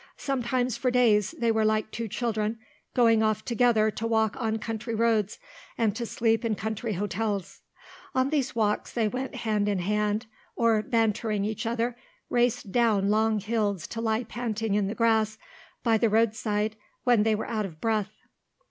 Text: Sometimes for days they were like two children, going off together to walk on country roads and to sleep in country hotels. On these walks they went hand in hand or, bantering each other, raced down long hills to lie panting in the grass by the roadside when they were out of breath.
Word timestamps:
Sometimes 0.17 0.77
for 0.77 0.89
days 0.89 1.29
they 1.37 1.51
were 1.51 1.63
like 1.63 1.91
two 1.91 2.07
children, 2.07 2.57
going 2.95 3.21
off 3.21 3.45
together 3.45 3.91
to 3.91 4.07
walk 4.07 4.35
on 4.41 4.57
country 4.57 4.95
roads 4.95 5.37
and 5.77 5.95
to 5.95 6.07
sleep 6.07 6.43
in 6.43 6.55
country 6.55 6.93
hotels. 6.93 7.61
On 8.15 8.31
these 8.31 8.55
walks 8.55 8.91
they 8.91 9.07
went 9.07 9.35
hand 9.35 9.69
in 9.69 9.77
hand 9.77 10.25
or, 10.55 10.81
bantering 10.81 11.45
each 11.45 11.67
other, 11.67 11.95
raced 12.31 12.71
down 12.71 13.11
long 13.11 13.39
hills 13.39 13.85
to 13.89 14.01
lie 14.01 14.23
panting 14.23 14.73
in 14.73 14.87
the 14.87 14.95
grass 14.95 15.37
by 15.83 15.99
the 15.99 16.09
roadside 16.09 16.77
when 17.03 17.21
they 17.21 17.35
were 17.35 17.45
out 17.47 17.67
of 17.67 17.79
breath. 17.79 18.11